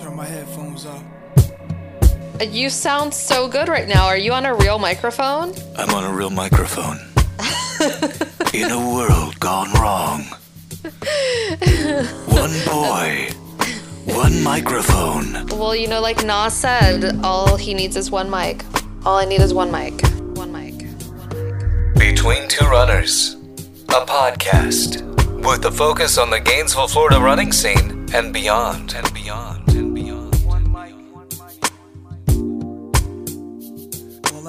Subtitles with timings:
[0.00, 1.02] Turn my headphones up.
[2.40, 4.06] You sound so good right now.
[4.06, 5.54] Are you on a real microphone?
[5.76, 6.96] I'm on a real microphone.
[8.54, 10.22] In a world gone wrong.
[12.28, 13.28] One boy,
[14.06, 15.46] one microphone.
[15.48, 18.64] Well, you know, like Nas said, all he needs is one mic.
[19.04, 20.00] All I need is one mic.
[20.36, 20.78] One mic.
[21.96, 23.34] Between Two Runners,
[23.90, 25.02] a podcast
[25.44, 29.59] with a focus on the Gainesville, Florida running scene and beyond and beyond.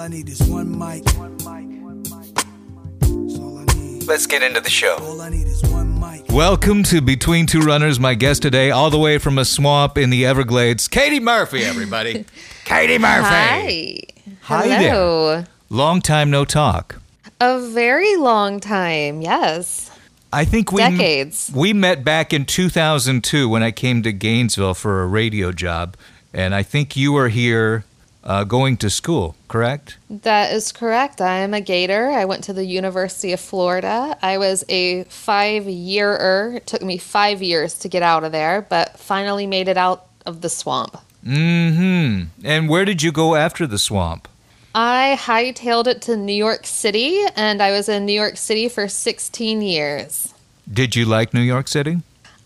[0.02, 1.08] I need is one mic.
[1.12, 2.34] One mic, one mic.
[2.34, 4.08] That's all I need.
[4.08, 4.96] Let's get into the show.
[4.96, 6.28] All I need is one mic.
[6.32, 8.00] Welcome to Between Two Runners.
[8.00, 12.26] My guest today, all the way from a swamp in the Everglades, Katie Murphy, everybody.
[12.66, 13.28] Katie Murphy.
[13.28, 14.00] Hi.
[14.42, 15.44] Hi Hello.
[15.70, 17.00] Long time no talk.
[17.40, 19.22] A very long time.
[19.22, 19.92] Yes.
[20.34, 21.52] I think we Decades.
[21.54, 25.96] we met back in 2002 when I came to Gainesville for a radio job,
[26.34, 27.86] and I think you were here
[28.24, 29.98] uh, going to school, correct?
[30.10, 31.22] That is correct.
[31.22, 32.10] I am a Gator.
[32.10, 34.18] I went to the University of Florida.
[34.22, 36.54] I was a five yearer.
[36.56, 40.06] It took me five years to get out of there, but finally made it out
[40.26, 40.98] of the swamp.
[41.26, 42.26] Mm-hmm.
[42.44, 44.28] And where did you go after the swamp?
[44.74, 48.88] I hightailed it to New York City, and I was in New York City for
[48.88, 50.34] 16 years.
[50.72, 52.02] Did you like New York City?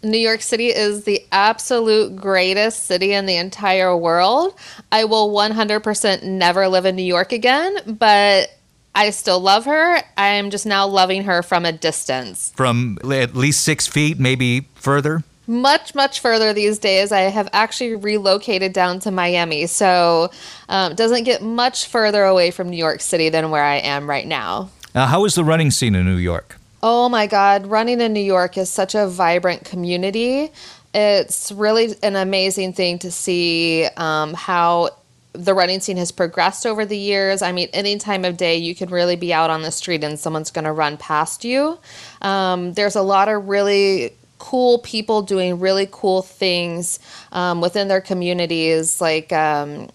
[0.05, 4.53] New York City is the absolute greatest city in the entire world.
[4.91, 8.51] I will 100% never live in New York again, but
[8.93, 10.01] I still love her.
[10.17, 12.53] I am just now loving her from a distance.
[12.55, 15.23] From at least six feet, maybe further?
[15.47, 17.11] Much, much further these days.
[17.11, 20.31] I have actually relocated down to Miami, so
[20.69, 24.25] um, doesn't get much further away from New York City than where I am right
[24.25, 24.69] now.
[24.95, 26.57] Uh, how is the running scene in New York?
[26.83, 30.51] Oh my God, running in New York is such a vibrant community.
[30.93, 34.91] It's really an amazing thing to see um, how
[35.33, 37.41] the running scene has progressed over the years.
[37.41, 40.17] I mean, any time of day, you can really be out on the street and
[40.19, 41.77] someone's going to run past you.
[42.21, 46.99] Um, there's a lot of really cool people doing really cool things
[47.31, 49.01] um, within their communities.
[49.01, 49.89] Like, um,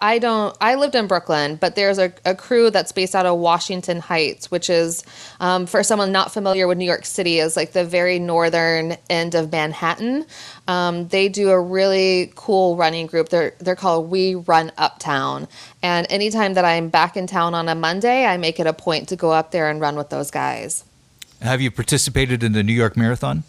[0.00, 0.56] I- don't.
[0.60, 4.50] I lived in Brooklyn, but there's a, a crew that's based out of Washington Heights,
[4.50, 5.04] which is,
[5.40, 9.34] um, for someone not familiar with New York City, is like the very northern end
[9.34, 10.24] of Manhattan.
[10.68, 13.28] Um, they do a really cool running group.
[13.28, 15.48] They're they're called We Run Uptown,
[15.82, 19.08] and anytime that I'm back in town on a Monday, I make it a point
[19.10, 20.84] to go up there and run with those guys.
[21.42, 23.42] Have you participated in the New York Marathon?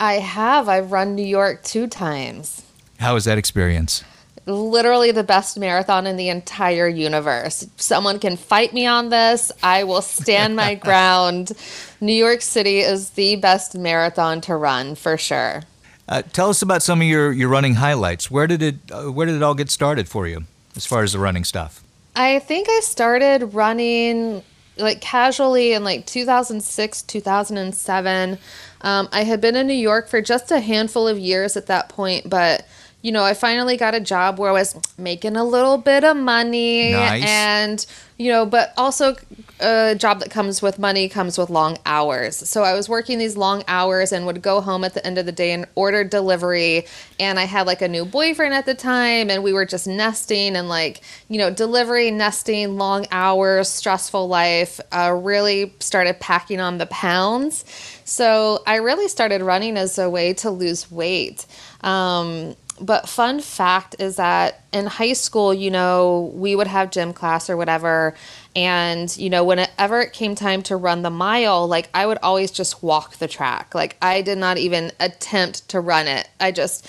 [0.00, 0.68] I have.
[0.68, 2.64] I've run New York two times.
[2.98, 4.02] How was that experience?
[4.48, 7.66] Literally the best marathon in the entire universe.
[7.76, 11.52] Someone can fight me on this, I will stand my ground.
[12.00, 15.62] New York City is the best marathon to run for sure.
[16.08, 18.30] Uh, tell us about some of your, your running highlights.
[18.30, 20.44] Where did it uh, Where did it all get started for you,
[20.74, 21.84] as far as the running stuff?
[22.16, 24.42] I think I started running
[24.78, 28.38] like casually in like 2006, 2007.
[28.80, 31.88] Um, I had been in New York for just a handful of years at that
[31.88, 32.66] point, but
[33.08, 36.14] you know, I finally got a job where I was making a little bit of
[36.14, 37.24] money Nice.
[37.26, 37.86] and
[38.18, 39.16] you know, but also
[39.60, 42.36] a job that comes with money comes with long hours.
[42.36, 45.24] So I was working these long hours and would go home at the end of
[45.24, 46.84] the day and order delivery.
[47.18, 50.54] And I had like a new boyfriend at the time, and we were just nesting
[50.56, 56.78] and like, you know, delivery, nesting, long hours, stressful life, uh, really started packing on
[56.78, 57.64] the pounds.
[58.04, 61.46] So I really started running as a way to lose weight.
[61.82, 67.12] Um, but fun fact is that in high school, you know, we would have gym
[67.12, 68.14] class or whatever.
[68.54, 72.50] And, you know, whenever it came time to run the mile, like I would always
[72.50, 73.74] just walk the track.
[73.74, 76.28] Like I did not even attempt to run it.
[76.40, 76.86] I just,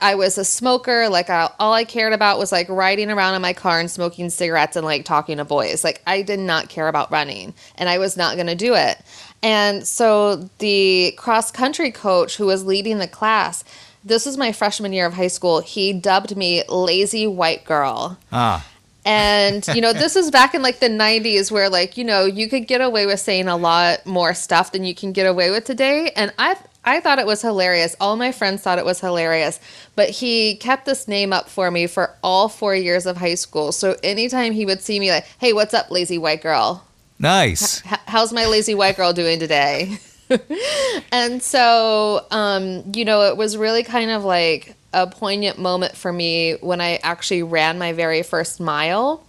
[0.00, 1.08] I was a smoker.
[1.08, 4.30] Like I, all I cared about was like riding around in my car and smoking
[4.30, 5.84] cigarettes and like talking to boys.
[5.84, 8.98] Like I did not care about running and I was not going to do it.
[9.42, 13.64] And so the cross country coach who was leading the class,
[14.04, 15.60] this was my freshman year of high school.
[15.60, 18.18] He dubbed me lazy white girl.
[18.32, 18.66] Ah,
[19.04, 22.48] And, you know, this is back in like the 90s where, like, you know, you
[22.48, 25.64] could get away with saying a lot more stuff than you can get away with
[25.64, 26.10] today.
[26.16, 27.94] And I, I thought it was hilarious.
[28.00, 29.58] All my friends thought it was hilarious.
[29.96, 33.72] But he kept this name up for me for all four years of high school.
[33.72, 36.84] So anytime he would see me, like, hey, what's up, lazy white girl?
[37.18, 37.84] nice.
[37.86, 39.98] H- how's my lazy white girl doing today?
[41.12, 46.12] and so, um, you know, it was really kind of like a poignant moment for
[46.12, 49.24] me when I actually ran my very first mile,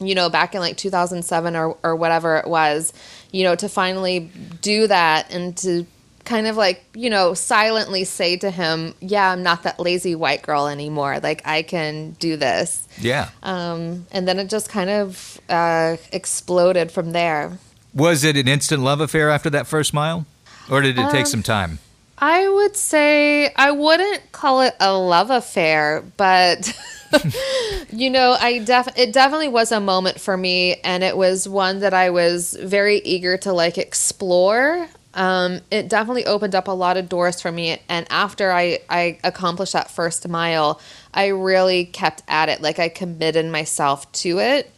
[0.00, 2.92] you know, back in like 2007 or, or whatever it was,
[3.30, 4.30] you know, to finally
[4.60, 5.86] do that and to
[6.24, 10.42] kind of like, you know, silently say to him, Yeah, I'm not that lazy white
[10.42, 11.20] girl anymore.
[11.20, 12.88] Like, I can do this.
[12.98, 13.30] Yeah.
[13.42, 17.58] Um, and then it just kind of uh, exploded from there.
[17.94, 20.26] Was it an instant love affair after that first mile?
[20.70, 21.78] Or did it take Um, some time?
[22.18, 26.72] I would say I wouldn't call it a love affair, but
[27.92, 31.80] you know, I def it definitely was a moment for me, and it was one
[31.80, 34.88] that I was very eager to like explore.
[35.14, 39.18] Um, it definitely opened up a lot of doors for me, and after I I
[39.22, 40.80] accomplished that first mile,
[41.12, 42.60] I really kept at it.
[42.60, 44.70] Like I committed myself to it,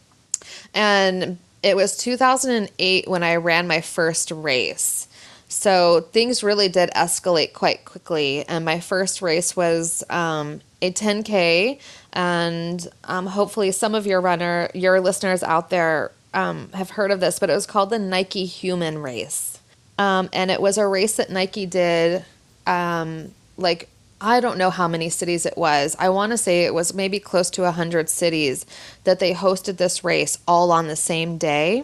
[0.73, 5.06] and it was 2008 when I ran my first race.
[5.47, 8.45] So things really did escalate quite quickly.
[8.47, 11.79] And my first race was um, a 10K.
[12.13, 17.19] And um, hopefully, some of your runner, your listeners out there um, have heard of
[17.19, 19.59] this, but it was called the Nike Human Race.
[19.97, 22.23] Um, and it was a race that Nike did,
[22.67, 23.89] um, like,
[24.19, 25.95] I don't know how many cities it was.
[25.99, 28.65] I want to say it was maybe close to 100 cities
[29.03, 31.83] that they hosted this race all on the same day.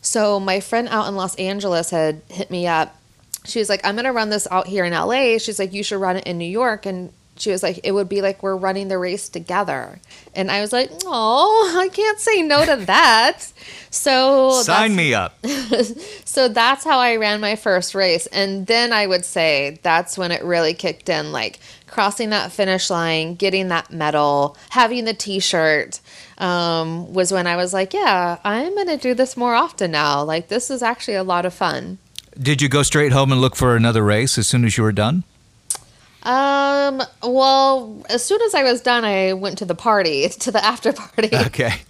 [0.00, 2.96] So my friend out in Los Angeles had hit me up.
[3.44, 5.38] She was like, I'm going to run this out here in LA.
[5.38, 6.86] She's like, you should run it in New York.
[6.86, 10.00] And she was like, it would be like we're running the race together.
[10.34, 13.52] And I was like, oh, I can't say no to that.
[13.90, 15.44] So Sign me up.
[16.24, 18.26] so that's how I ran my first race.
[18.26, 22.90] And then I would say that's when it really kicked in like crossing that finish
[22.90, 26.00] line, getting that medal, having the t shirt
[26.38, 30.22] um, was when I was like, yeah, I'm going to do this more often now.
[30.22, 31.98] Like, this is actually a lot of fun.
[32.38, 34.92] Did you go straight home and look for another race as soon as you were
[34.92, 35.22] done?
[36.24, 40.64] Um, well, as soon as I was done, I went to the party, to the
[40.64, 41.30] after party.
[41.32, 41.74] Okay.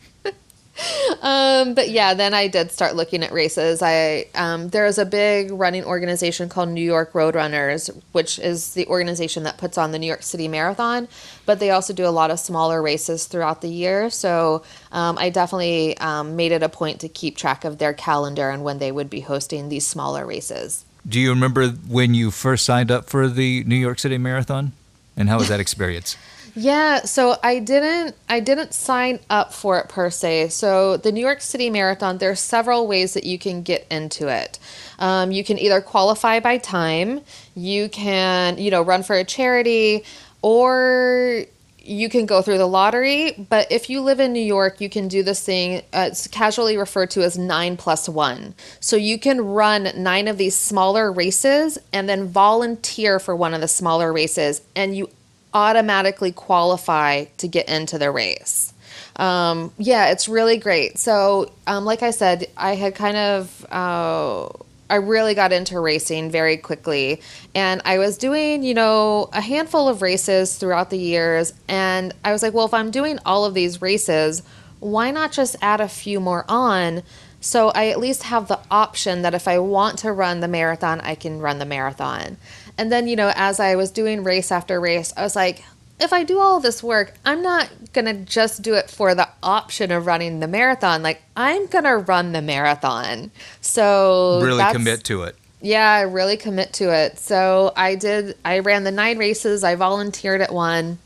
[1.22, 3.80] Um, but yeah, then I did start looking at races.
[3.80, 8.86] I um, there is a big running organization called New York Roadrunners, which is the
[8.88, 11.06] organization that puts on the New York City Marathon.
[11.46, 14.10] But they also do a lot of smaller races throughout the year.
[14.10, 18.50] So um, I definitely um, made it a point to keep track of their calendar
[18.50, 20.84] and when they would be hosting these smaller races.
[21.06, 24.72] Do you remember when you first signed up for the New York City Marathon?
[25.16, 26.16] And how was that experience?
[26.56, 30.50] Yeah, so I didn't I didn't sign up for it per se.
[30.50, 34.60] So the New York City Marathon, there's several ways that you can get into it.
[35.00, 37.22] Um, you can either qualify by time,
[37.56, 40.04] you can you know run for a charity,
[40.42, 41.44] or
[41.84, 43.32] you can go through the lottery.
[43.48, 45.78] But if you live in New York, you can do this thing.
[45.92, 48.54] Uh, it's casually referred to as nine plus one.
[48.80, 53.60] So you can run nine of these smaller races and then volunteer for one of
[53.60, 55.10] the smaller races, and you
[55.52, 58.72] automatically qualify to get into the race.
[59.16, 60.98] Um, yeah, it's really great.
[60.98, 63.66] So, um, like I said, I had kind of.
[63.70, 64.48] Uh,
[64.90, 67.22] I really got into racing very quickly.
[67.54, 71.54] And I was doing, you know, a handful of races throughout the years.
[71.68, 74.42] And I was like, well, if I'm doing all of these races,
[74.80, 77.02] why not just add a few more on?
[77.40, 81.00] So I at least have the option that if I want to run the marathon,
[81.00, 82.36] I can run the marathon.
[82.78, 85.62] And then, you know, as I was doing race after race, I was like,
[86.00, 89.28] if I do all this work, I'm not going to just do it for the
[89.42, 91.02] option of running the marathon.
[91.02, 93.30] Like, I'm going to run the marathon.
[93.60, 95.36] So, Really commit to it.
[95.60, 97.18] yeah, I really commit to it.
[97.18, 98.36] So I did.
[98.44, 99.62] I ran the nine races.
[99.64, 100.98] I volunteered at one,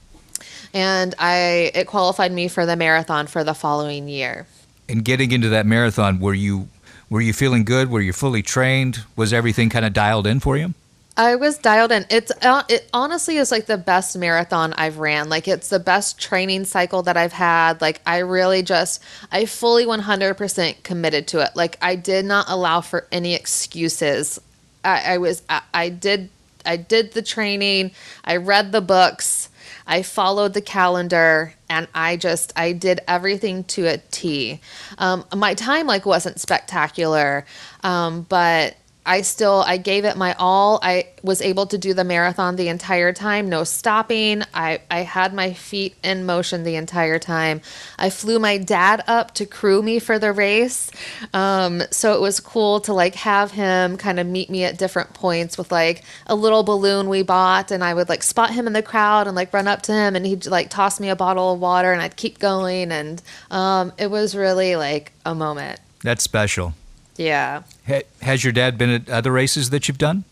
[0.74, 4.46] and I it qualified me for the marathon for the following year.
[4.88, 6.68] And getting into that marathon, were you
[7.10, 7.90] were you feeling good?
[7.90, 9.04] Were you fully trained?
[9.16, 10.74] Was everything kind of dialed in for you?
[11.18, 12.06] I was dialed in.
[12.10, 15.28] It's uh, it honestly is like the best marathon I've ran.
[15.28, 17.80] Like it's the best training cycle that I've had.
[17.80, 21.56] Like I really just I fully 100% committed to it.
[21.56, 24.38] Like I did not allow for any excuses.
[24.84, 26.30] I, I was I, I did
[26.64, 27.90] I did the training.
[28.24, 29.48] I read the books.
[29.88, 34.60] I followed the calendar and I just I did everything to a T.
[34.98, 37.44] Um, my time like wasn't spectacular,
[37.82, 38.76] um, but
[39.08, 40.78] I still I gave it my all.
[40.82, 44.42] I was able to do the marathon the entire time, no stopping.
[44.52, 47.62] I I had my feet in motion the entire time.
[47.98, 50.90] I flew my dad up to crew me for the race.
[51.32, 55.14] Um, so it was cool to like have him kind of meet me at different
[55.14, 58.74] points with like a little balloon we bought and I would like spot him in
[58.74, 61.54] the crowd and like run up to him and he'd like toss me a bottle
[61.54, 65.80] of water and I'd keep going and um, it was really like a moment.
[66.04, 66.74] That's special.
[67.18, 67.62] Yeah.
[67.86, 70.24] Ha- Has your dad been at other races that you've done?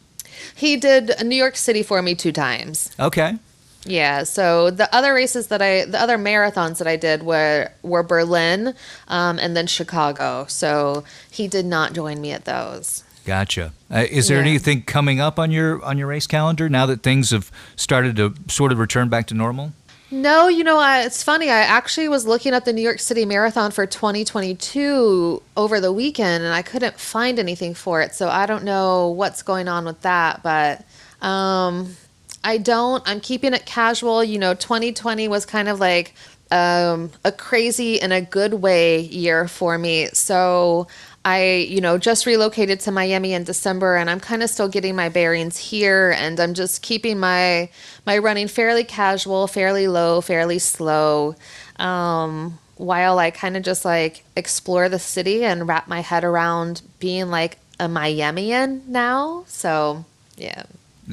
[0.54, 2.90] He did New York City for me two times.
[2.98, 3.36] Okay.
[3.84, 4.22] Yeah.
[4.24, 8.74] So the other races that I, the other marathons that I did were were Berlin,
[9.08, 10.46] um, and then Chicago.
[10.48, 13.04] So he did not join me at those.
[13.24, 13.72] Gotcha.
[13.90, 14.48] Uh, is there Yeah.
[14.50, 18.34] anything coming up on your on your race calendar now that things have started to
[18.48, 19.72] sort of return back to normal?
[20.10, 21.50] No, you know, I, it's funny.
[21.50, 26.44] I actually was looking at the New York City Marathon for 2022 over the weekend,
[26.44, 28.14] and I couldn't find anything for it.
[28.14, 30.84] So I don't know what's going on with that, but
[31.26, 31.96] um,
[32.44, 33.02] I don't.
[33.04, 34.22] I'm keeping it casual.
[34.22, 36.14] You know, 2020 was kind of like
[36.52, 40.06] um, a crazy in a good way year for me.
[40.12, 40.86] So
[41.26, 44.94] I, you know, just relocated to Miami in December and I'm kind of still getting
[44.94, 47.68] my bearings here and I'm just keeping my
[48.06, 51.34] my running fairly casual, fairly low, fairly slow.
[51.80, 56.82] Um while I kind of just like explore the city and wrap my head around
[57.00, 59.44] being like a Miamian now.
[59.48, 60.04] So,
[60.36, 60.62] yeah.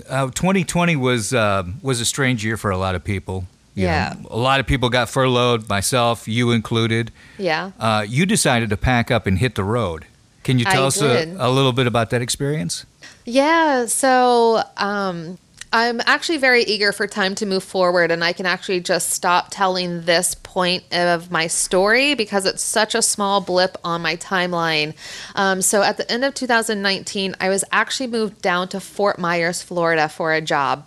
[0.08, 3.48] Uh, 2020 was uh, was a strange year for a lot of people.
[3.76, 4.16] Yeah.
[4.22, 7.12] know, a lot of people got furloughed, myself, you included.
[7.38, 7.72] Yeah.
[7.80, 10.06] Uh, you decided to pack up and hit the road.
[10.44, 12.86] Can you tell I us a, a little bit about that experience?
[13.26, 15.38] Yeah, so um,
[15.72, 19.48] I'm actually very eager for time to move forward, and I can actually just stop
[19.50, 24.94] telling this point of my story because it's such a small blip on my timeline.
[25.34, 29.64] Um, so at the end of 2019, I was actually moved down to Fort Myers,
[29.64, 30.86] Florida for a job.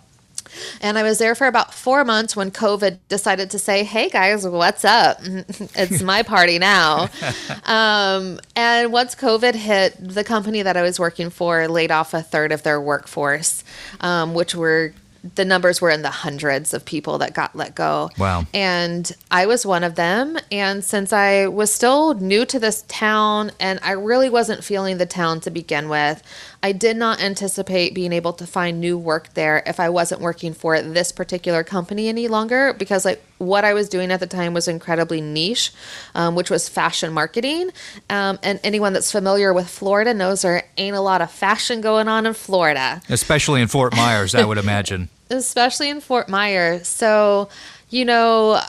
[0.81, 4.47] And I was there for about four months when COVID decided to say, hey guys,
[4.47, 5.19] what's up?
[5.23, 7.09] it's my party now.
[7.65, 12.21] um, and once COVID hit, the company that I was working for laid off a
[12.21, 13.63] third of their workforce,
[14.01, 14.93] um, which were
[15.35, 18.09] the numbers were in the hundreds of people that got let go.
[18.17, 18.45] Wow.
[18.53, 20.37] And I was one of them.
[20.51, 25.05] And since I was still new to this town and I really wasn't feeling the
[25.05, 26.23] town to begin with,
[26.63, 30.53] I did not anticipate being able to find new work there if I wasn't working
[30.53, 34.53] for this particular company any longer because like what I was doing at the time
[34.53, 35.71] was incredibly niche,
[36.15, 37.69] um, which was fashion marketing.
[38.09, 42.07] Um, and anyone that's familiar with Florida knows there ain't a lot of fashion going
[42.07, 45.09] on in Florida Especially in Fort Myers, I would imagine.
[45.29, 46.87] especially in Fort Myers.
[46.87, 47.49] So,
[47.89, 48.61] you know,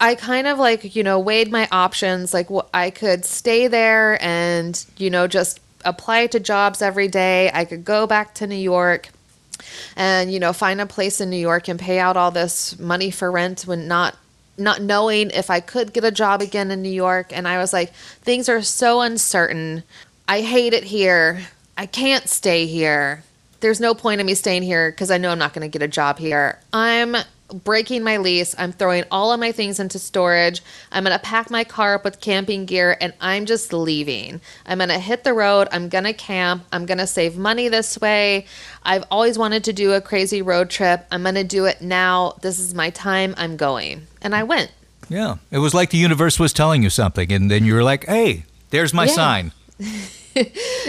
[0.00, 2.32] I kind of like, you know, weighed my options.
[2.34, 7.50] Like, wh- I could stay there and, you know, just apply to jobs every day.
[7.52, 9.08] I could go back to New York
[9.96, 13.10] and, you know, find a place in New York and pay out all this money
[13.10, 14.16] for rent when not
[14.58, 17.72] not knowing if I could get a job again in New York and I was
[17.72, 19.82] like things are so uncertain.
[20.28, 21.40] I hate it here.
[21.78, 23.24] I can't stay here.
[23.60, 25.82] There's no point in me staying here because I know I'm not going to get
[25.82, 26.58] a job here.
[26.72, 27.16] I'm
[27.52, 28.54] breaking my lease.
[28.58, 30.62] I'm throwing all of my things into storage.
[30.92, 34.40] I'm going to pack my car up with camping gear and I'm just leaving.
[34.66, 35.68] I'm going to hit the road.
[35.72, 36.64] I'm going to camp.
[36.72, 38.46] I'm going to save money this way.
[38.82, 41.06] I've always wanted to do a crazy road trip.
[41.10, 42.36] I'm going to do it now.
[42.42, 43.34] This is my time.
[43.36, 44.06] I'm going.
[44.22, 44.72] And I went.
[45.08, 45.36] Yeah.
[45.50, 48.44] It was like the universe was telling you something, and then you were like, hey,
[48.70, 49.12] there's my Yeah.
[49.12, 49.52] sign.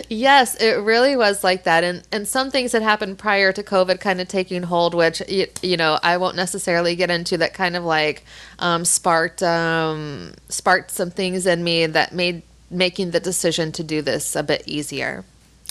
[0.10, 4.00] Yes, it really was like that, and and some things that happened prior to COVID
[4.00, 7.76] kind of taking hold, which you, you know I won't necessarily get into, that kind
[7.76, 8.26] of like
[8.60, 14.02] um, sparked um, sparked some things in me that made making the decision to do
[14.02, 15.24] this a bit easier.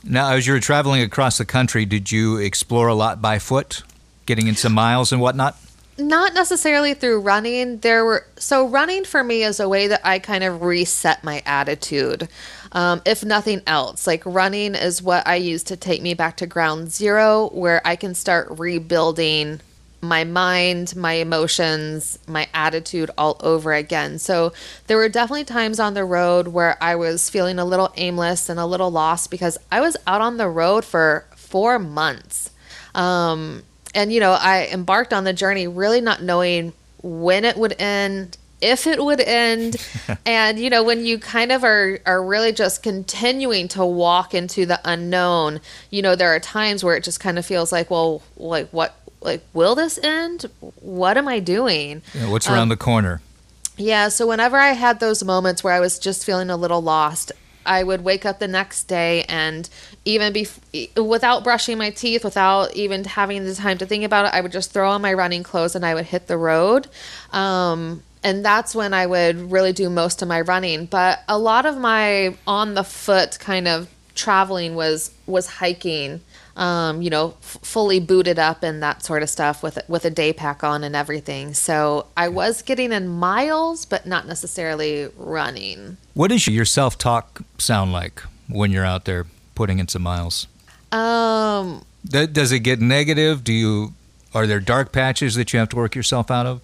[0.04, 3.82] Now, as you were traveling across the country, did you explore a lot by foot,
[4.26, 5.56] getting in some miles and whatnot?
[6.00, 10.18] not necessarily through running there were so running for me is a way that i
[10.18, 12.28] kind of reset my attitude
[12.72, 16.46] um, if nothing else like running is what i use to take me back to
[16.46, 19.60] ground zero where i can start rebuilding
[20.02, 24.18] my mind my emotions my attitude all over again.
[24.18, 24.52] So
[24.86, 28.58] there were definitely times on the road where i was feeling a little aimless and
[28.58, 32.50] a little lost because i was out on the road for four months.
[32.94, 33.62] Um,
[33.94, 36.72] and you know i embarked on the journey really not knowing
[37.02, 39.76] when it would end if it would end
[40.26, 44.66] and you know when you kind of are are really just continuing to walk into
[44.66, 48.22] the unknown you know there are times where it just kind of feels like well
[48.36, 50.46] like what like will this end
[50.80, 53.20] what am i doing know, what's around the corner?
[53.80, 57.32] yeah, so whenever I had those moments where I was just feeling a little lost,
[57.64, 59.68] I would wake up the next day and
[60.04, 60.48] even be
[60.96, 64.52] without brushing my teeth, without even having the time to think about it, I would
[64.52, 66.88] just throw on my running clothes and I would hit the road.
[67.32, 70.86] Um, and that's when I would really do most of my running.
[70.86, 76.20] But a lot of my on the foot kind of traveling was was hiking
[76.60, 80.10] um, you know, f- fully booted up and that sort of stuff with with a
[80.10, 81.54] day pack on and everything.
[81.54, 85.96] So I was getting in miles, but not necessarily running.
[86.14, 90.46] What does your self talk sound like when you're out there putting in some miles?
[90.92, 93.42] Um, Does it get negative?
[93.42, 93.94] Do you
[94.34, 96.60] are there dark patches that you have to work yourself out of?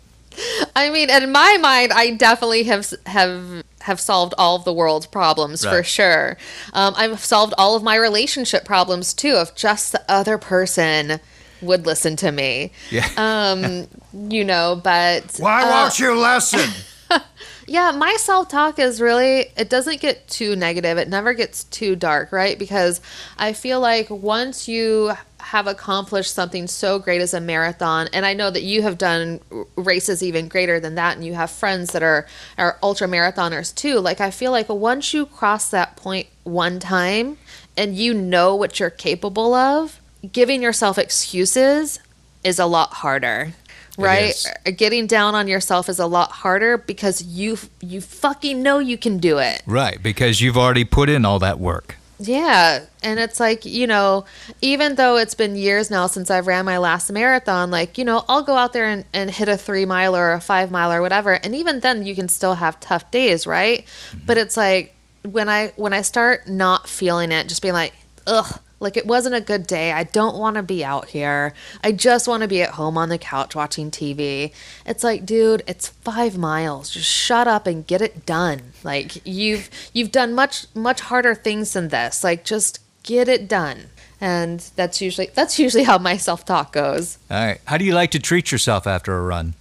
[0.76, 5.06] I mean, in my mind, I definitely have have have solved all of the world's
[5.06, 6.37] problems for sure.
[6.75, 9.37] Um, I've solved all of my relationship problems too.
[9.37, 11.18] If just the other person
[11.62, 13.09] would listen to me, Yeah.
[13.16, 13.87] um,
[14.30, 14.78] you know.
[14.83, 16.71] But Why uh, won't you listen?
[17.66, 20.99] yeah, my self talk is really, it doesn't get too negative.
[20.99, 22.59] It never gets too dark, right?
[22.59, 23.00] Because
[23.38, 25.12] I feel like once you
[25.46, 29.40] have accomplished something so great as a marathon, and I know that you have done
[29.76, 32.26] races even greater than that, and you have friends that are,
[32.58, 34.00] are ultra marathoners too.
[34.00, 37.38] Like, I feel like once you cross that point one time
[37.76, 40.00] and you know what you're capable of,
[40.32, 42.00] giving yourself excuses
[42.42, 43.52] is a lot harder.
[43.98, 44.34] Right?
[44.76, 49.16] getting down on yourself is a lot harder because you you fucking know you can
[49.16, 49.62] do it.
[49.64, 51.96] Right, because you've already put in all that work.
[52.18, 54.25] Yeah, and it's like, you know,
[54.62, 58.25] even though it's been years now since I've ran my last marathon, like, you know,
[58.28, 61.02] I'll go out there and, and hit a three mile or a five mile or
[61.02, 63.85] whatever, and even then you can still have tough days, right?
[63.85, 64.18] Mm-hmm.
[64.26, 67.92] But it's like when I when I start not feeling it, just being like,
[68.26, 69.92] ugh, like it wasn't a good day.
[69.92, 71.54] I don't want to be out here.
[71.83, 74.52] I just want to be at home on the couch watching TV.
[74.85, 76.90] It's like, dude, it's 5 miles.
[76.90, 78.73] Just shut up and get it done.
[78.85, 82.23] Like you've you've done much much harder things than this.
[82.23, 83.87] Like just get it done.
[84.21, 87.18] And that's usually that's usually how my self-talk goes.
[87.30, 87.61] All right.
[87.66, 89.54] How do you like to treat yourself after a run?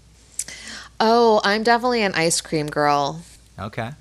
[1.00, 3.22] Oh, I'm definitely an ice cream girl.
[3.60, 3.91] Okay.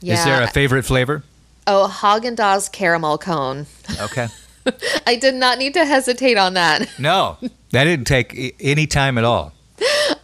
[0.00, 0.14] Yeah.
[0.14, 1.22] Is there a favorite flavor?
[1.66, 3.66] oh, Haagen-Dazs caramel cone.
[4.00, 4.28] Okay.
[5.06, 6.88] I did not need to hesitate on that.
[6.98, 7.38] No,
[7.70, 9.52] that didn't take any time at all.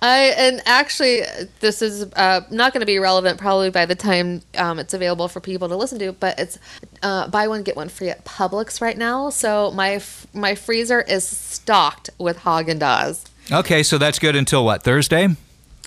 [0.03, 1.23] I and actually,
[1.61, 5.29] this is uh, not going to be relevant probably by the time um, it's available
[5.29, 6.13] for people to listen to.
[6.13, 6.59] But it's
[7.03, 9.31] uh, buy one get one free at Publix right now.
[9.31, 13.25] So my f- my freezer is stocked with Haagen Dazs.
[13.51, 15.29] Okay, so that's good until what Thursday?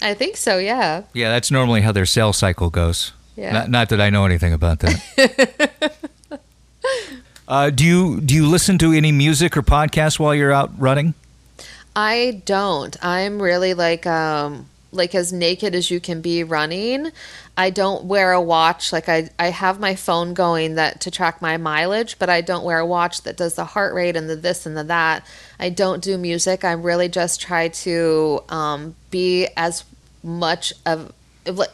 [0.02, 0.58] I think so.
[0.58, 1.04] Yeah.
[1.14, 3.12] Yeah, that's normally how their sales cycle goes.
[3.36, 3.52] Yeah.
[3.52, 5.94] Not, not that I know anything about that.
[7.50, 11.16] uh, do you do you listen to any music or podcasts while you're out running?
[11.96, 12.96] I don't.
[13.04, 17.12] I'm really like um like as naked as you can be running.
[17.58, 18.94] I don't wear a watch.
[18.94, 22.64] Like I I have my phone going that to track my mileage, but I don't
[22.64, 25.26] wear a watch that does the heart rate and the this and the that.
[25.60, 26.64] I don't do music.
[26.64, 29.84] I really just try to um be as
[30.24, 31.12] much of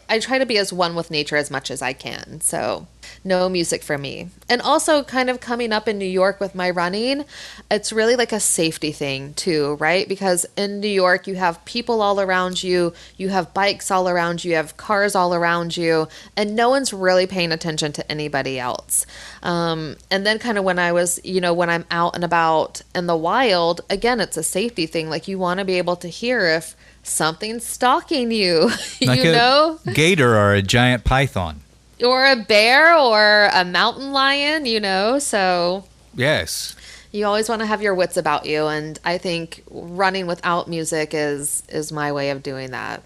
[0.09, 2.39] I try to be as one with nature as much as I can.
[2.41, 2.87] So,
[3.25, 4.29] no music for me.
[4.47, 7.25] And also, kind of coming up in New York with my running,
[7.71, 10.07] it's really like a safety thing, too, right?
[10.07, 14.43] Because in New York, you have people all around you, you have bikes all around
[14.43, 16.07] you, you have cars all around you,
[16.37, 19.05] and no one's really paying attention to anybody else.
[19.41, 22.81] Um, and then, kind of when I was, you know, when I'm out and about
[22.93, 25.09] in the wild, again, it's a safety thing.
[25.09, 28.69] Like, you want to be able to hear if something's stalking you,
[29.01, 29.79] Like you know?
[29.93, 31.61] gator or a giant python.
[32.03, 35.19] Or a bear or a mountain lion, you know.
[35.19, 36.75] So Yes.
[37.11, 41.11] you always want to have your wits about you, and I think running without music
[41.13, 43.03] is is my way of doing that.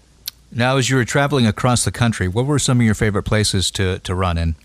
[0.52, 3.70] Now, as you were traveling across the country, what were some of your favorite places
[3.72, 4.56] to, to run in?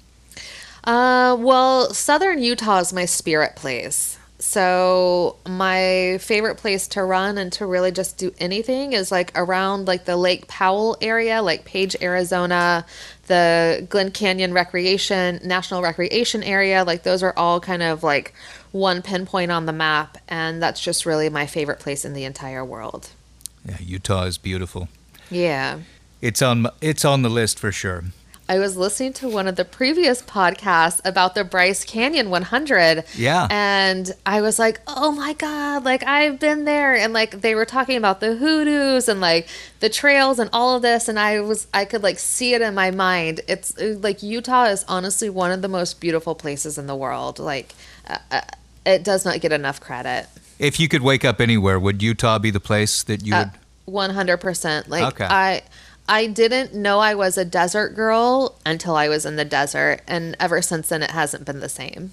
[0.84, 4.14] Uh, well, Southern Utah is my spirit place.
[4.46, 9.88] So my favorite place to run and to really just do anything is like around
[9.88, 12.86] like the Lake Powell area, like Page, Arizona,
[13.26, 16.84] the Glen Canyon Recreation National Recreation Area.
[16.84, 18.34] Like those are all kind of like
[18.72, 22.64] one pinpoint on the map, and that's just really my favorite place in the entire
[22.64, 23.10] world.
[23.66, 24.90] Yeah, Utah is beautiful.
[25.32, 25.80] Yeah.
[26.22, 28.06] It's on it's on the list for sure.
[28.48, 33.04] I was listening to one of the previous podcasts about the Bryce Canyon 100.
[33.16, 33.48] Yeah.
[33.50, 36.96] And I was like, oh my God, like I've been there.
[36.96, 39.48] And like they were talking about the hoodoos and like
[39.80, 41.08] the trails and all of this.
[41.08, 43.42] And I was, I could like see it in my mind.
[43.48, 47.40] It's uh, like Utah is honestly one of the most beautiful places in the world.
[47.40, 47.74] Like,
[48.08, 48.42] uh, uh,
[48.86, 50.28] it does not get enough credit.
[50.60, 53.46] If you could wake up anywhere, would Utah be the place that you Uh,
[53.88, 54.12] would?
[54.12, 54.88] 100%.
[54.88, 55.26] Like Okay.
[55.26, 55.64] I
[56.08, 60.36] I didn't know I was a desert girl until I was in the desert and
[60.39, 62.12] ever since then it hasn't been the same.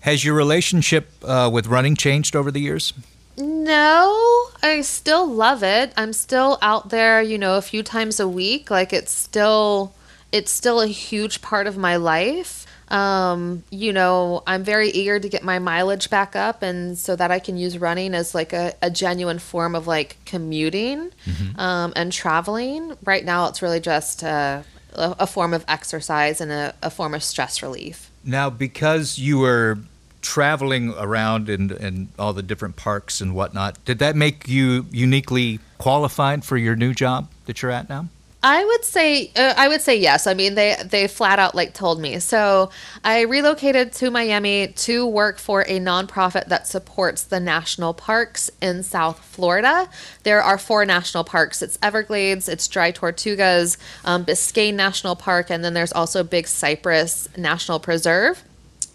[0.00, 2.92] Has your relationship uh, with running changed over the years?
[3.36, 5.92] No, I still love it.
[5.96, 8.70] I'm still out there, you know, a few times a week.
[8.70, 9.92] Like it's still
[10.30, 12.66] it's still a huge part of my life.
[12.90, 17.30] Um, you know, I'm very eager to get my mileage back up and so that
[17.30, 21.10] I can use running as like a, a genuine form of like commuting
[21.56, 22.96] um, and traveling.
[23.04, 27.14] Right now it's really just a, a, a form of exercise and a, a form
[27.14, 28.10] of stress relief.
[28.24, 29.78] Now, because you were
[30.20, 35.60] traveling around in, in all the different parks and whatnot, did that make you uniquely
[35.78, 38.08] qualified for your new job that you're at now?
[38.40, 40.28] I would say uh, I would say yes.
[40.28, 42.20] I mean they they flat out like told me.
[42.20, 42.70] So
[43.02, 48.84] I relocated to Miami to work for a nonprofit that supports the national parks in
[48.84, 49.88] South Florida.
[50.22, 51.62] There are four national parks.
[51.62, 57.28] It's Everglades, it's Dry Tortugas, um, Biscayne National Park, and then there's also Big Cypress
[57.36, 58.44] National Preserve.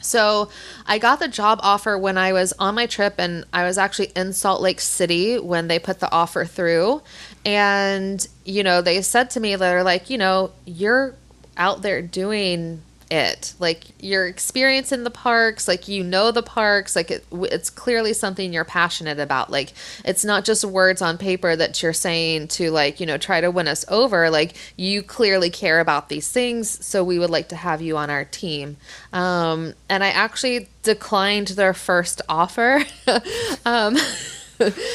[0.03, 0.49] So
[0.85, 4.11] I got the job offer when I was on my trip, and I was actually
[4.15, 7.01] in Salt Lake City when they put the offer through.
[7.45, 11.15] And, you know, they said to me, they're like, you know, you're
[11.57, 12.81] out there doing
[13.13, 13.53] it.
[13.59, 18.11] Like your experience in the parks, like you know the parks, like it, it's clearly
[18.11, 19.51] something you're passionate about.
[19.51, 19.73] Like
[20.03, 23.51] it's not just words on paper that you're saying to like, you know, try to
[23.51, 24.31] win us over.
[24.31, 28.09] Like you clearly care about these things, so we would like to have you on
[28.09, 28.77] our team.
[29.13, 32.83] Um, and I actually declined their first offer.
[33.65, 33.95] um,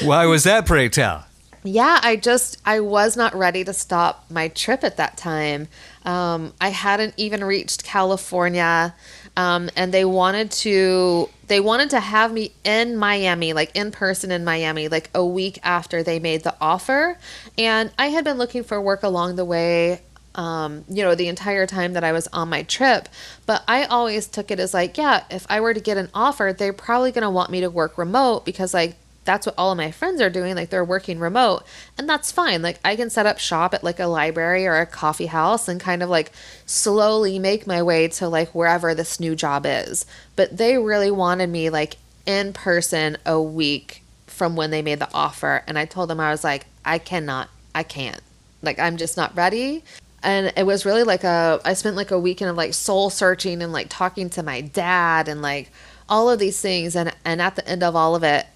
[0.03, 1.28] Why was that, pray tell?
[1.63, 5.67] Yeah, I just I was not ready to stop my trip at that time.
[6.05, 8.95] Um, I hadn't even reached California,
[9.35, 14.31] um, and they wanted to they wanted to have me in Miami, like in person
[14.31, 17.17] in Miami, like a week after they made the offer.
[17.57, 20.01] And I had been looking for work along the way.
[20.35, 23.09] Um, you know, the entire time that I was on my trip.
[23.45, 26.55] But I always took it as like, yeah, if I were to get an offer,
[26.57, 28.95] they're probably going to want me to work remote because, like,
[29.29, 31.63] that's what all of my friends are doing like they're working remote
[31.99, 32.63] and that's fine.
[32.63, 35.79] Like i can set up shop at like a library or a coffee house and
[35.79, 36.31] kind of like
[36.65, 40.07] slowly make my way to like wherever this new job is.
[40.35, 45.13] But they really wanted me like in person a week from when they made the
[45.13, 48.21] offer and i told them i was like i cannot i can't.
[48.63, 49.83] Like i'm just not ready.
[50.23, 53.61] And it was really like a i spent like a weekend of like soul searching
[53.61, 55.69] and like talking to my dad and like
[56.09, 58.47] all of these things and and at the end of all of it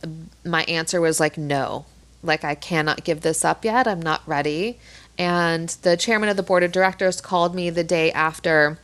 [0.43, 1.85] my answer was like no.
[2.21, 3.87] Like i cannot give this up yet.
[3.87, 4.79] I'm not ready.
[5.17, 8.79] And the chairman of the board of directors called me the day after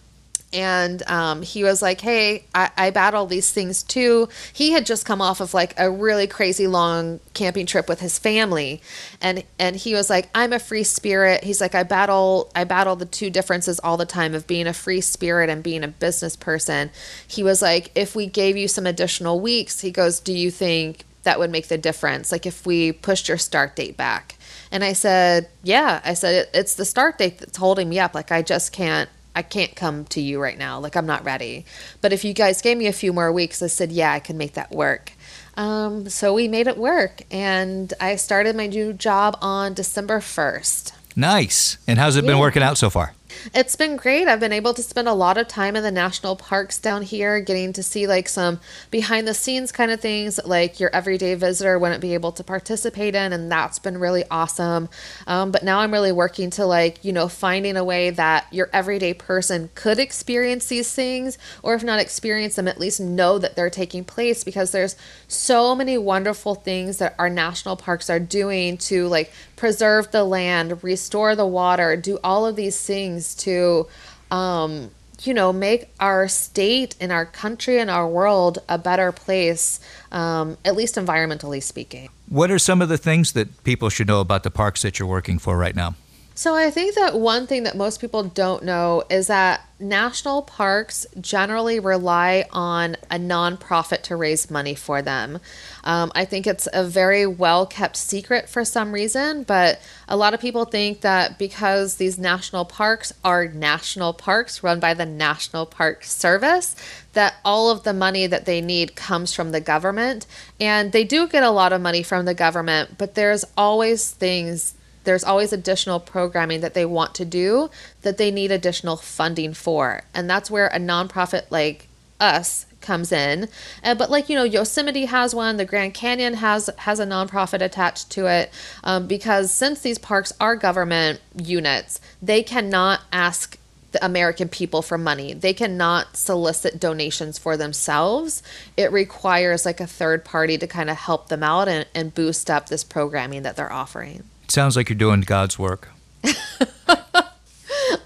[0.51, 4.29] and um, he was like hey I, I battle these things too.
[4.51, 8.17] He had just come off of like a really crazy long camping trip with his
[8.17, 8.81] family.
[9.21, 11.43] And and he was like i'm a free spirit.
[11.43, 14.73] He's like i battle i battle the two differences all the time of being a
[14.73, 16.89] free spirit and being a business person.
[17.27, 21.05] He was like if we gave you some additional weeks he goes do you think
[21.23, 22.31] that would make the difference?
[22.31, 24.35] Like if we pushed your start date back?
[24.71, 26.01] And i said yeah.
[26.03, 28.15] I said it, it's the start date that's holding me up.
[28.15, 29.09] Like i just can't
[29.39, 30.82] I can't come to you right now.
[30.82, 31.63] Like, I'm not ready.
[32.02, 34.38] But if you guys gave me a few more weeks, I said, yeah, I can
[34.38, 35.13] make that work.
[35.56, 37.21] Um, so we made it work.
[37.32, 40.91] And I started my new job on December 1st.
[41.15, 41.78] Nice.
[41.88, 43.13] And how's it been working out so far?
[43.54, 44.28] It's been great.
[44.28, 47.39] I've been able to spend a lot of time in the national parks down here,
[47.39, 48.60] getting to see like some
[48.92, 52.44] behind the scenes kind of things that like your everyday visitor wouldn't be able to
[52.44, 54.89] participate in, and that's been really awesome.
[55.28, 58.70] Um, but now I'm really working to like you know finding a way that your
[58.74, 63.56] everyday person could experience these things, or if not experience them, at least know that
[63.56, 64.96] they're taking place because there's
[65.28, 70.84] so many wonderful things that our national parks are doing to like preserve the land,
[70.84, 73.88] restore the water, do all of these things to,
[74.32, 74.91] um,
[75.23, 79.79] you know, make our state and our country and our world a better place,
[80.12, 82.10] um, at least environmentally speaking.
[82.29, 85.08] What are some of the things that people should know about the parks that you're
[85.08, 85.95] working for right now?
[86.39, 91.06] So I think that one thing that most people don't know is that national parks
[91.19, 95.39] generally rely on a nonprofit to raise money for them.
[95.84, 100.34] Um, I think it's a very well kept secret for some reason, but a lot
[100.34, 105.65] of people think that because these national parks are national parks run by the National
[105.65, 106.73] Park Service,
[107.12, 110.25] that all of the money that they need comes from the government.
[110.58, 114.75] And they do get a lot of money from the government, but there's always things
[115.03, 117.69] there's always additional programming that they want to do
[118.01, 120.03] that they need additional funding for.
[120.13, 121.88] And that's where a nonprofit like
[122.19, 123.47] us comes in.
[123.83, 125.57] Uh, but like you know, Yosemite has one.
[125.57, 128.51] The Grand Canyon has has a nonprofit attached to it
[128.83, 133.57] um, because since these parks are government units, they cannot ask
[133.91, 135.33] the American people for money.
[135.33, 138.43] They cannot solicit donations for themselves.
[138.77, 142.51] It requires like a third party to kind of help them out and, and boost
[142.51, 144.23] up this programming that they're offering.
[144.49, 145.89] Sounds like you're doing God's work.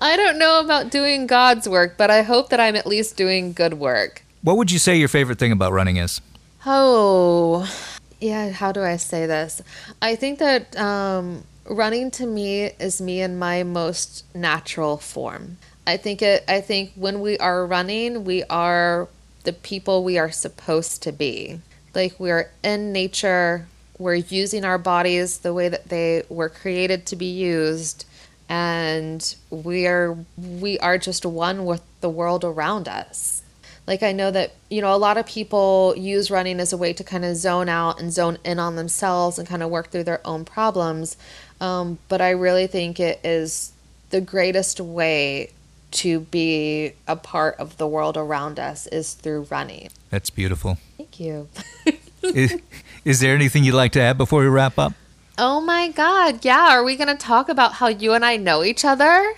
[0.01, 3.53] I don't know about doing God's work, but I hope that I'm at least doing
[3.53, 4.23] good work.
[4.41, 6.19] What would you say your favorite thing about running is?
[6.65, 7.73] Oh,
[8.19, 9.61] yeah, how do I say this?
[10.01, 15.57] I think that um, running to me is me in my most natural form.
[15.87, 19.07] I think it I think when we are running, we are
[19.43, 21.61] the people we are supposed to be.
[21.95, 27.05] Like we are in nature, we're using our bodies the way that they were created
[27.07, 28.05] to be used,
[28.49, 33.41] and we are we are just one with the world around us.
[33.85, 36.93] Like I know that you know a lot of people use running as a way
[36.93, 40.05] to kind of zone out and zone in on themselves and kind of work through
[40.05, 41.17] their own problems.
[41.61, 43.73] Um, but I really think it is
[44.09, 45.51] the greatest way
[45.91, 49.89] to be a part of the world around us is through running.
[50.09, 50.77] That's beautiful.
[50.97, 51.49] Thank you.
[53.05, 54.93] is, there anything you'd like to add before we wrap up?
[55.37, 56.45] Oh my God.
[56.45, 56.69] Yeah.
[56.69, 59.33] Are we going to talk about how you and I know each other?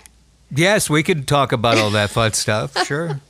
[0.50, 2.76] Yes, we could talk about all that fun stuff.
[2.86, 3.20] Sure.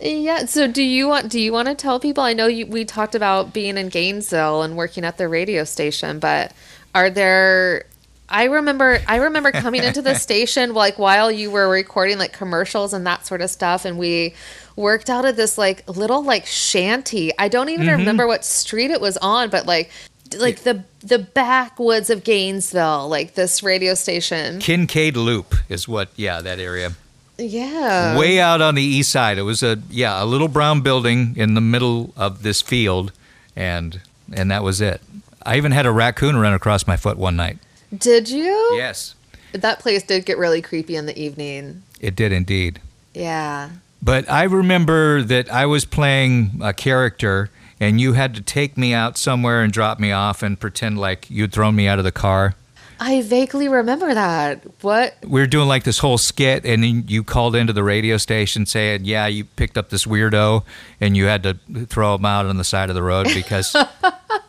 [0.00, 0.44] Yeah.
[0.44, 2.22] So do you want do you want to tell people?
[2.22, 6.18] I know you, we talked about being in Gainesville and working at the radio station,
[6.18, 6.52] but
[6.94, 7.86] are there
[8.28, 12.92] I remember I remember coming into the station like while you were recording like commercials
[12.92, 14.34] and that sort of stuff and we
[14.76, 17.32] worked out of this like little like shanty.
[17.38, 17.98] I don't even Mm-hmm.
[17.98, 19.90] remember what street it was on, but like
[20.36, 24.58] like the the backwoods of Gainesville, like this radio station.
[24.60, 26.92] Kincaid Loop is what, yeah, that area.
[27.38, 28.18] Yeah.
[28.18, 29.38] Way out on the east side.
[29.38, 33.12] It was a, yeah, a little brown building in the middle of this field,
[33.56, 34.00] and
[34.32, 35.00] and that was it.
[35.46, 37.58] I even had a raccoon run across my foot one night.
[37.96, 38.74] Did you?
[38.76, 39.14] Yes,
[39.52, 41.82] That place did get really creepy in the evening.
[42.00, 42.80] it did indeed.
[43.14, 43.70] Yeah.
[44.02, 48.92] But I remember that I was playing a character, and you had to take me
[48.94, 52.12] out somewhere and drop me off and pretend like you'd thrown me out of the
[52.12, 52.54] car.
[53.00, 54.60] I vaguely remember that.
[54.82, 55.14] What?
[55.24, 58.66] We were doing like this whole skit, and then you called into the radio station
[58.66, 60.64] saying, "Yeah, you picked up this weirdo,
[61.00, 61.54] and you had to
[61.86, 63.74] throw him out on the side of the road because,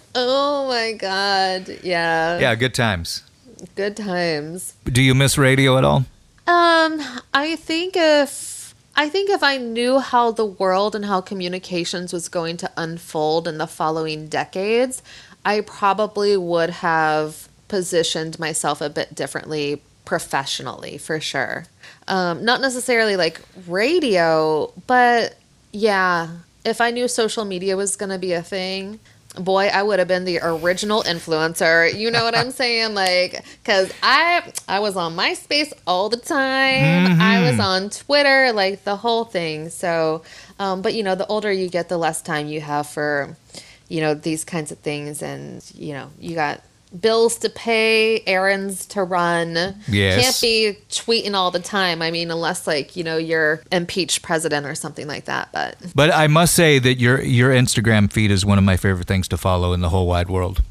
[0.14, 1.78] Oh my god.
[1.82, 2.38] Yeah.
[2.38, 3.22] yeah, good times."
[3.76, 4.74] Good times.
[4.84, 6.04] Do you miss radio at all?
[6.46, 7.00] Um,
[7.32, 12.28] I think if I think if I knew how the world and how communications was
[12.28, 15.02] going to unfold in the following decades,
[15.44, 21.64] I probably would have positioned myself a bit differently professionally for sure.
[22.08, 25.36] Um, not necessarily like radio, but
[25.72, 26.28] yeah,
[26.64, 29.00] if I knew social media was going to be a thing,
[29.38, 31.92] boy, I would have been the original influencer.
[31.94, 32.94] You know what I'm saying?
[32.94, 37.20] Like, cause I I was on MySpace all the time.
[37.20, 39.70] I was on Twitter, like the whole thing.
[39.70, 40.22] So,
[40.58, 43.36] um, but you know, the older you get, the less time you have for,
[43.88, 46.62] you know, these kinds of things, and you know, you got
[47.00, 49.54] bills to pay, errands to run.
[49.88, 50.22] Yes.
[50.22, 52.02] Can't be tweeting all the time.
[52.02, 55.50] I mean, unless like, you know, you're impeached president or something like that.
[55.52, 59.06] But But I must say that your your Instagram feed is one of my favorite
[59.06, 60.62] things to follow in the whole wide world.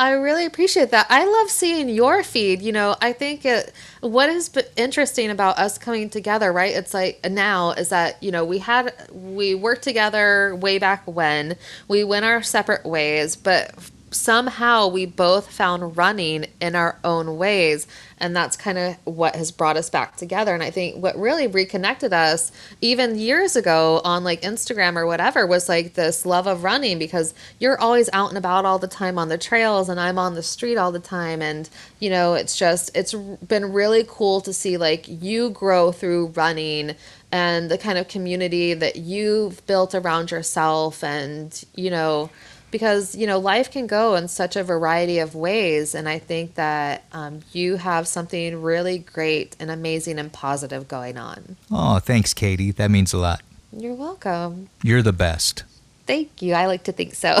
[0.00, 1.06] I really appreciate that.
[1.10, 2.62] I love seeing your feed.
[2.62, 6.72] You know, I think it, what is interesting about us coming together, right?
[6.72, 11.56] It's like now is that, you know, we had, we worked together way back when
[11.88, 13.74] we went our separate ways, but
[14.10, 17.86] somehow we both found running in our own ways.
[18.20, 20.52] And that's kind of what has brought us back together.
[20.52, 25.46] And I think what really reconnected us, even years ago on like Instagram or whatever,
[25.46, 29.18] was like this love of running because you're always out and about all the time
[29.18, 31.40] on the trails, and I'm on the street all the time.
[31.40, 31.68] And,
[32.00, 36.96] you know, it's just, it's been really cool to see like you grow through running
[37.30, 42.30] and the kind of community that you've built around yourself and, you know,
[42.70, 46.54] because you know life can go in such a variety of ways and i think
[46.54, 52.34] that um, you have something really great and amazing and positive going on Oh, thanks,
[52.34, 52.70] Katie.
[52.72, 53.40] That means a lot.
[53.72, 55.64] you're welcome You're the best.
[56.06, 57.40] thank you i like to think so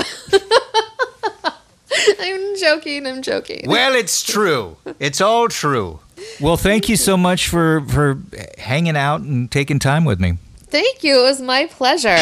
[2.20, 4.76] i'm joking i'm joking Well, it's true.
[4.98, 6.00] It's all true.
[6.40, 8.18] Well, thank you so much for for
[8.58, 10.38] hanging out and taking time with me.
[10.70, 12.16] thank you it was my pleasure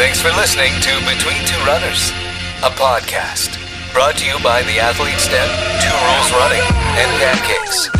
[0.00, 2.08] Thanks for listening to Between Two Runners,
[2.64, 3.60] a podcast
[3.92, 6.64] brought to you by the Athlete's Den, Two Rules Running,
[6.96, 7.90] and Pancakes.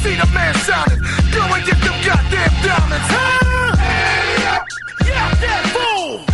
[0.00, 0.98] See the man shining.
[1.30, 4.56] Go and get them goddamn diamonds, huh?
[5.04, 6.29] Yeah, that fool!